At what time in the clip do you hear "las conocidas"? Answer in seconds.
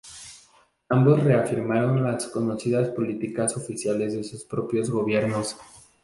2.03-2.89